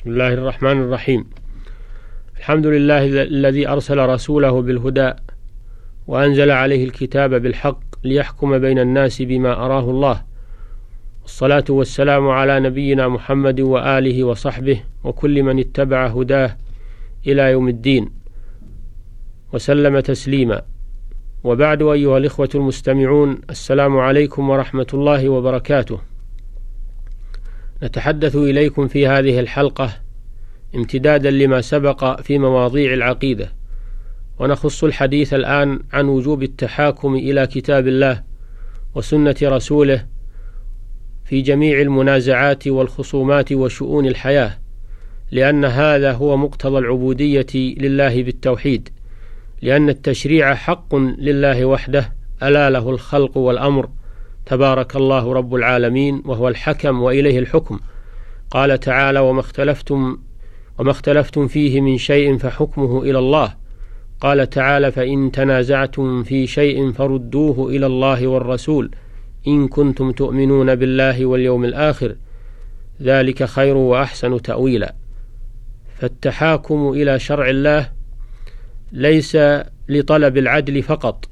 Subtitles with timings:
[0.00, 1.24] بسم الله الرحمن الرحيم
[2.38, 5.12] الحمد لله الذي أرسل رسوله بالهدى
[6.06, 10.22] وأنزل عليه الكتاب بالحق ليحكم بين الناس بما أراه الله
[11.24, 16.56] الصلاة والسلام على نبينا محمد وآله وصحبه وكل من اتبع هداه
[17.26, 18.10] إلى يوم الدين
[19.52, 20.62] وسلم تسليما
[21.44, 26.09] وبعد أيها الإخوة المستمعون السلام عليكم ورحمة الله وبركاته
[27.82, 29.92] نتحدث إليكم في هذه الحلقة
[30.74, 33.52] امتدادا لما سبق في مواضيع العقيدة
[34.38, 38.22] ونخص الحديث الآن عن وجوب التحاكم إلى كتاب الله
[38.94, 40.06] وسنة رسوله
[41.24, 44.58] في جميع المنازعات والخصومات وشؤون الحياة
[45.30, 48.88] لأن هذا هو مقتضى العبودية لله بالتوحيد
[49.62, 53.88] لأن التشريع حق لله وحده ألا له الخلق والأمر.
[54.46, 57.80] تبارك الله رب العالمين وهو الحكم وإليه الحكم
[58.50, 60.18] قال تعالى وما اختلفتم
[60.78, 63.54] وما اختلفتم فيه من شيء فحكمه إلى الله
[64.20, 68.90] قال تعالى فإن تنازعتم في شيء فردوه إلى الله والرسول
[69.46, 72.16] إن كنتم تؤمنون بالله واليوم الآخر
[73.02, 74.94] ذلك خير وأحسن تأويلا
[75.98, 77.90] فالتحاكم إلى شرع الله
[78.92, 79.38] ليس
[79.88, 81.28] لطلب العدل فقط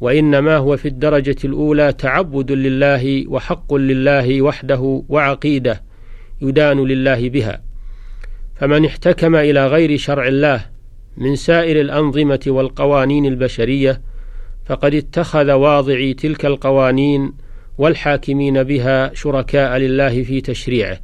[0.00, 5.82] وإنما هو في الدرجة الأولى تعبد لله وحق لله وحده وعقيدة
[6.42, 7.62] يدان لله بها.
[8.54, 10.64] فمن احتكم إلى غير شرع الله
[11.16, 14.02] من سائر الأنظمة والقوانين البشرية
[14.66, 17.32] فقد اتخذ واضعي تلك القوانين
[17.78, 20.98] والحاكمين بها شركاء لله في تشريعه.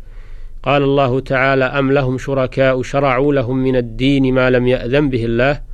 [0.63, 5.72] قال الله تعالى أم لهم شركاء شرعوا لهم من الدين ما لم يأذن به الله؟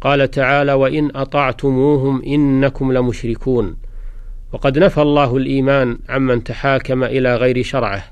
[0.00, 3.76] قال تعالى وإن أطعتموهم إنكم لمشركون.
[4.52, 8.04] وقد نفى الله الإيمان عمن تحاكم إلى غير شرعه.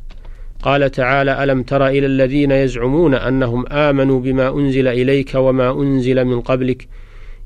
[0.63, 6.41] قال تعالى ألم تر إلى الذين يزعمون أنهم آمنوا بما أنزل إليك وما أنزل من
[6.41, 6.89] قبلك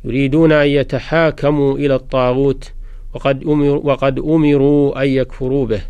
[0.05, 2.73] يريدون أن يتحاكموا إلى الطاغوت
[3.15, 5.81] وقد, أمر وقد أمروا أن يكفروا به.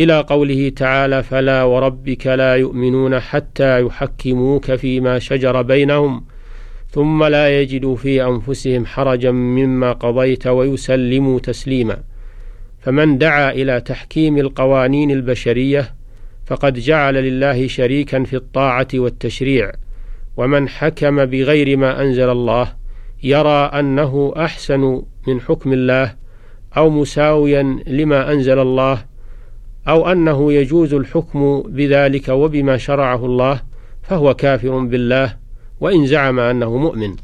[0.00, 6.24] إلى قوله تعالى فلا وربك لا يؤمنون حتى يحكموك فيما شجر بينهم.
[6.90, 12.02] ثم لا يجدوا في أنفسهم حرجا مما قضيت ويسلموا تسليما.
[12.78, 15.94] فمن دعا إلى تحكيم القوانين البشرية
[16.46, 19.72] فقد جعل لله شريكا في الطاعة والتشريع.
[20.36, 22.72] ومن حكم بغير ما أنزل الله
[23.22, 26.14] يرى أنه أحسن من حكم الله
[26.76, 29.04] أو مساويا لما أنزل الله
[29.88, 33.60] أو أنه يجوز الحكم بذلك وبما شرعه الله
[34.02, 35.36] فهو كافر بالله
[35.80, 37.16] وإن زعم أنه مؤمن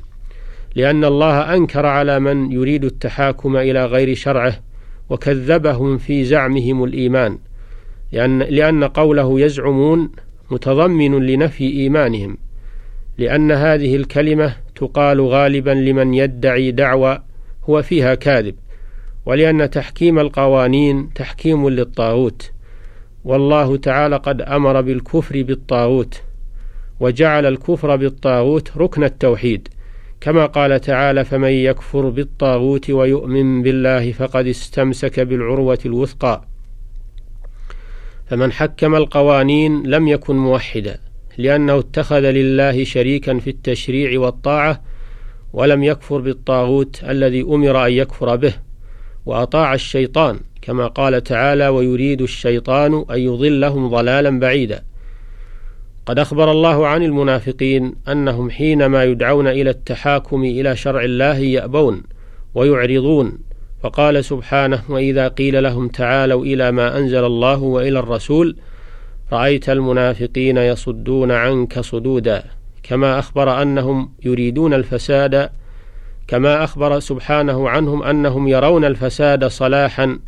[0.74, 4.60] لأن الله أنكر على من يريد التحاكم إلى غير شرعه
[5.10, 7.38] وكذبهم في زعمهم الإيمان
[8.12, 10.10] لأن, لأن قوله يزعمون
[10.50, 12.36] متضمن لنفي إيمانهم
[13.18, 17.22] لأن هذه الكلمة تقال غالبا لمن يدعي دعوى
[17.68, 18.54] هو فيها كاذب
[19.26, 22.50] ولأن تحكيم القوانين تحكيم للطاغوت
[23.24, 26.22] والله تعالى قد أمر بالكفر بالطاغوت.
[27.00, 29.68] وجعل الكفر بالطاغوت ركن التوحيد
[30.20, 36.44] كما قال تعالى فمن يكفر بالطاغوت ويؤمن بالله فقد استمسك بالعروة الوثقى
[38.26, 40.98] فمن حكم القوانين لم يكن موحدا
[41.38, 44.82] لأنه اتخذ لله شريكا في التشريع والطاعة
[45.52, 48.54] ولم يكفر بالطاغوت الذي أمر أن يكفر به
[49.26, 54.82] وأطاع الشيطان كما قال تعالى ويريد الشيطان أن يضلهم ضلالا بعيدا
[56.06, 62.02] قد أخبر الله عن المنافقين أنهم حينما يدعون إلى التحاكم إلى شرع الله يأبون
[62.54, 63.38] ويعرضون
[63.82, 68.56] فقال سبحانه وإذا قيل لهم تعالوا إلى ما أنزل الله وإلى الرسول
[69.32, 72.44] رأيت المنافقين يصدون عنك صدودا
[72.82, 75.50] كما أخبر أنهم يريدون الفساد
[76.28, 80.18] كما أخبر سبحانه عنهم أنهم يرون الفساد صلاحا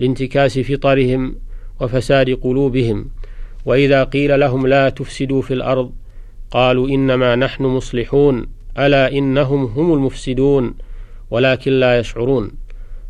[0.00, 1.36] لانتكاس فطرهم
[1.80, 3.06] وفساد قلوبهم
[3.64, 5.92] وإذا قيل لهم لا تفسدوا في الأرض
[6.50, 8.46] قالوا إنما نحن مصلحون
[8.78, 10.74] ألا إنهم هم المفسدون
[11.30, 12.50] ولكن لا يشعرون.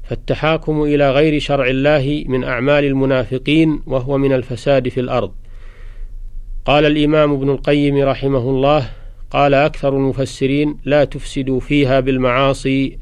[0.05, 5.33] فالتحاكم إلى غير شرع الله من أعمال المنافقين وهو من الفساد في الأرض.
[6.65, 8.91] قال الإمام ابن القيم رحمه الله
[9.31, 12.99] قال أكثر المفسرين لا تفسدوا فيها بالمعاصي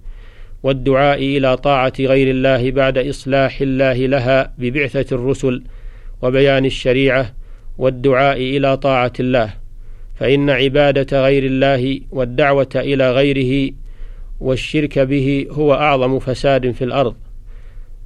[0.62, 5.62] والدعاء إلى طاعة غير الله بعد إصلاح الله لها ببعثة الرسل
[6.22, 7.34] وبيان الشريعة
[7.78, 9.54] والدعاء إلى طاعة الله
[10.14, 13.72] فإن عبادة غير الله والدعوة إلى غيره
[14.40, 17.14] والشرك به هو أعظم فساد في الأرض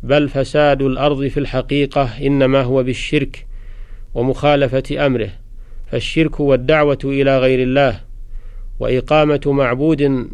[0.03, 3.47] بل فساد الأرض في الحقيقة إنما هو بالشرك
[4.15, 5.29] ومخالفة أمره
[5.91, 8.01] فالشرك والدعوة إلى غير الله
[8.81, 10.29] وإقامة معبود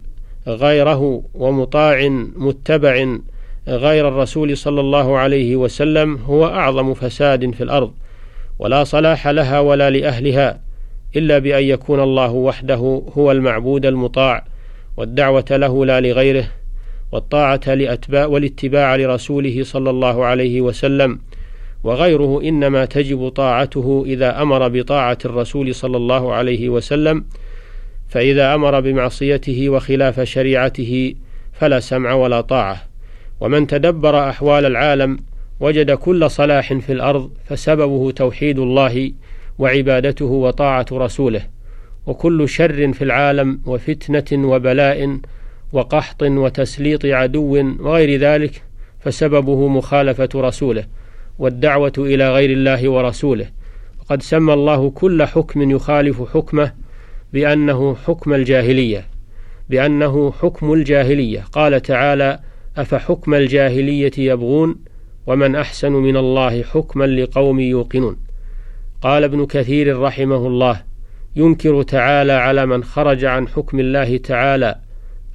[0.47, 3.17] غيره ومطاع متبع
[3.69, 7.93] غير الرسول صلى الله عليه وسلم هو أعظم فساد في الأرض.
[8.59, 10.61] ولا صلاح لها ولا لأهلها
[11.17, 14.45] إلا بأن يكون الله وحده هو المعبود المطاع
[14.97, 16.49] والدعوة له لا لغيره
[17.13, 21.19] والطاعة لأتباع والاتباع لرسوله صلى الله عليه وسلم
[21.85, 27.25] وغيره إنما تجب طاعته إذا أمر بطاعة الرسول صلى الله عليه وسلم
[28.09, 31.15] فإذا أمر بمعصيته وخلاف شريعته
[31.53, 32.83] فلا سمع ولا طاعة.
[33.41, 35.19] ومن تدبر أحوال العالم
[35.61, 39.13] وجد كل صلاح في الأرض فسببه توحيد الله
[39.59, 41.43] وعبادته وطاعة رسوله
[42.07, 45.19] وكل شر في العالم وفتنة وبلاء
[45.73, 48.63] وقحط وتسليط عدو وغير ذلك
[49.01, 50.85] فسببه مخالفة رسوله
[51.39, 53.47] والدعوة إلى غير الله ورسوله.
[54.01, 56.73] وقد سمى الله كل حكم يخالف حكمه
[57.33, 59.07] بأنه حكم الجاهلية
[59.71, 61.41] بأنه حكم الجاهلية.
[61.53, 62.41] قال تعالى
[62.77, 64.77] أفحكم الجاهلية يبغون
[65.29, 68.17] ومن أحسن من الله حكما لقوم يوقنون.
[69.03, 70.83] قال ابن كثير رحمه الله
[71.37, 74.79] ينكر تعالى على من خرج عن حكم الله تعالى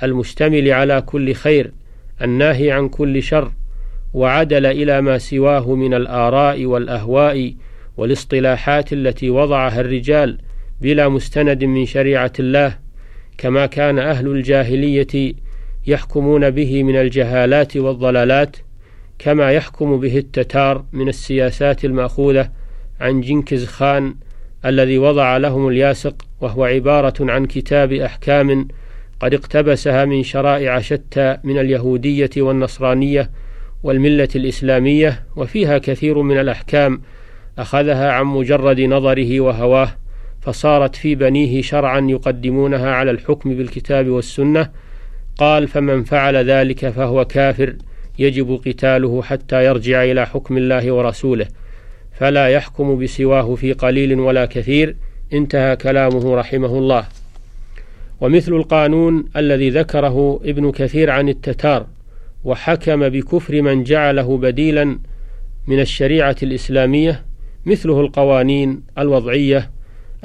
[0.04, 1.72] المشتمل على كل خير
[2.22, 3.52] الناهي عن كل شر
[4.14, 7.54] وعدل إلى ما سواه من الآراء والأهواء
[7.98, 10.38] والاصطلاحات التي وضعها الرجال
[10.82, 12.78] بلا مستند من شريعة الله
[13.38, 15.34] كما كان أهل الجاهلية
[15.88, 18.58] يحكمون به من الجهالات والضلالات
[19.20, 22.50] كما يحكم به التتار من السياسات المأخوذة
[23.00, 24.16] عن جنكز خان
[24.66, 28.68] الذي وضع لهم الياسق وهو عبارة عن كتاب أحكام
[29.20, 33.30] قد اقتبسها من شرائع شتى من اليهودية والنصرانية
[33.84, 37.02] والملة الإسلامية وفيها كثير من الأحكام
[37.58, 39.90] أخذها عن مجرد نظره وهواه
[40.42, 44.70] فصارت في بنيه شرعا يقدمونها على الحكم بالكتاب والسنة.
[45.38, 47.76] قال فمن فعل ذلك فهو كافر.
[48.20, 51.48] يجب قتاله حتى يرجع إلى حكم الله ورسوله
[52.12, 54.96] فلا يحكم بسواه في قليل ولا كثير
[55.34, 57.08] انتهى كلامه رحمه الله.
[58.22, 61.88] ومثل القانون الذي ذكره ابن كثير عن التتار
[62.44, 65.00] وحكم بكفر من جعله بديلا
[65.68, 67.26] من الشريعة الإسلامية
[67.66, 69.72] مثله القوانين الوضعية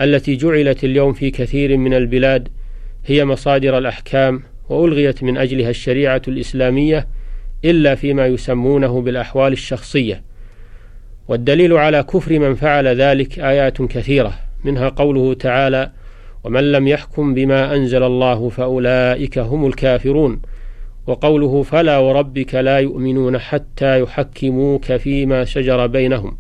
[0.00, 2.48] التي جعلت اليوم في كثير من البلاد
[3.06, 7.08] هي مصادر الأحكام وألغيت من أجلها الشريعة الإسلامية
[7.64, 10.22] إلا فيما يسمونه بالأحوال الشخصية.
[11.28, 14.32] والدليل على كفر من فعل ذلك آيات كثيرة
[14.64, 15.90] منها قوله تعالى
[16.44, 20.40] ومن لم يحكم بما أنزل الله فأولئك هم الكافرون
[21.06, 26.38] وقوله فلا وربك لا يؤمنون حتى يحكموك فيما شجر بينهم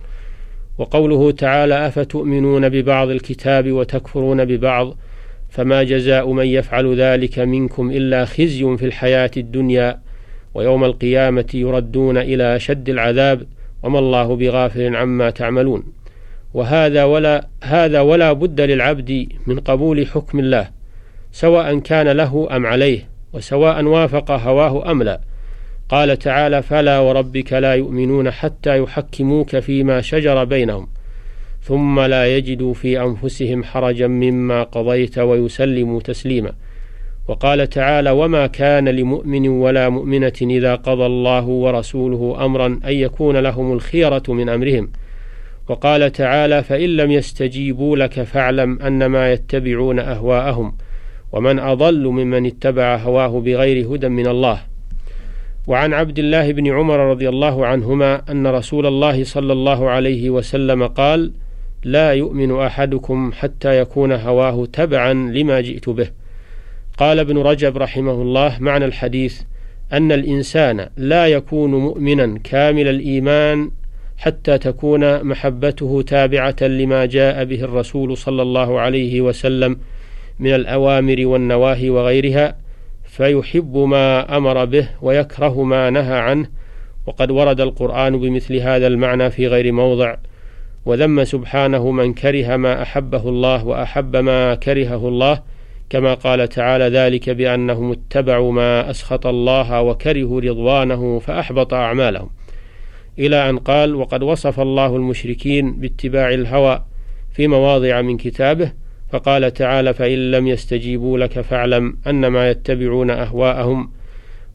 [0.78, 4.96] وقوله تعالى أفتؤمنون ببعض الكتاب وتكفرون ببعض؟
[5.48, 10.00] فما جزاء من يفعل ذلك منكم إلا خزي في الحياة الدنيا
[10.54, 13.42] ويوم القيامة يردون إلى أشد العذاب
[13.82, 15.82] وما الله بغافل عما تعملون.
[16.54, 20.68] وهذا ولا هذا ولا بد للعبد من قبول حكم الله
[21.32, 25.20] سواء كان له أم عليه وسواء وافق هواه أم لا.
[25.88, 30.88] قال تعالى فلا وربك لا يؤمنون حتى يحكموك فيما شجر بينهم
[31.62, 36.52] ثم لا يجدوا في أنفسهم حرجا مما قضيت ويسلموا تسليما.
[37.28, 43.72] وقال تعالى وما كان لمؤمن ولا مؤمنة إذا قضى الله ورسوله أمرا أن يكون لهم
[43.72, 44.90] الخيرة من أمرهم.
[45.68, 50.74] وقال تعالى فإن لم يستجيبوا لك فاعلم أنما يتبعون أهواءهم
[51.32, 54.60] ومن أضل ممن اتبع هواه بغير هدى من الله.
[55.66, 60.86] وعن عبد الله بن عمر رضي الله عنهما أن رسول الله صلى الله عليه وسلم
[60.86, 61.32] قال
[61.84, 66.17] لا يؤمن أحدكم حتى يكون هواه تبعا لما جئت به.
[66.98, 69.40] قال ابن رجب رحمه الله معنى الحديث
[69.92, 73.70] أن الإنسان لا يكون مؤمنا كامل الإيمان
[74.16, 79.78] حتى تكون محبته تابعة لما جاء به الرسول صلى الله عليه وسلم
[80.38, 82.56] من الأوامر والنواهي وغيرها
[83.04, 86.48] فيحب ما أمر به ويكره ما نهى عنه
[87.06, 90.16] وقد ورد القرآن بمثل هذا المعنى في غير موضع.
[90.86, 95.42] وذم سبحانه من كره ما أحبه الله وأحب ما كرهه الله
[95.90, 102.30] كما قال تعالى ذلك بأنهم اتبعوا ما أسخط الله وكرهوا رضوانه فأحبط أعمالهم.
[103.18, 106.84] إلى أن قال وقد وصف الله المشركين باتباع الهوى
[107.32, 108.72] في مواضع من كتابه
[109.10, 113.90] فقال تعالى فإن لم يستجيبوا لك فاعلم أنما يتبعون أهواءهم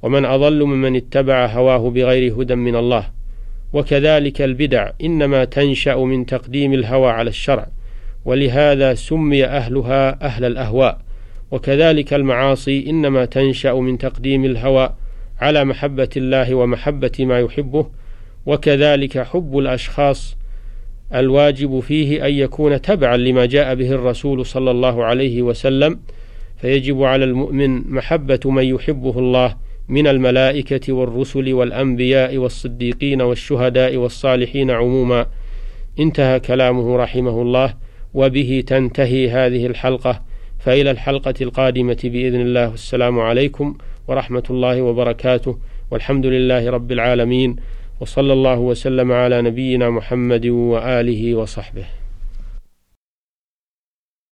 [0.01, 3.05] ومن أضل ممن اتبع هواه بغير هدى من الله.
[3.73, 7.67] وكذلك البدع إنما تنشأ من تقديم الهوى على الشرع
[8.25, 11.02] ولهذا سمي أهلها أهل الأهواء.
[11.53, 14.93] وكذلك المعاصي إنما تنشأ من تقديم الهوى
[15.39, 17.85] على محبة الله ومحبة ما يحبه
[18.45, 20.37] وكذلك حب الأشخاص
[21.13, 25.99] الواجب فيه أن يكون تبعا لما جاء به الرسول صلى الله عليه وسلم
[26.57, 29.55] فيجب على المؤمن محبة من يحبه الله
[29.87, 35.25] من الملائكة والرسل والأنبياء والصديقين والشهداء والصالحين عموما.
[35.99, 37.73] انتهى كلامه رحمه الله
[38.13, 40.32] وبه تنتهي هذه الحلقة.
[40.65, 42.69] فإلى الحلقة القادمة بإذن الله.
[42.69, 43.77] والسلام عليكم
[44.07, 45.57] ورحمة الله وبركاته.
[45.91, 47.55] والحمد لله رب العالمين.
[48.01, 52.02] وصلى الله وسلم على نبينا محمد وآله وصحبه.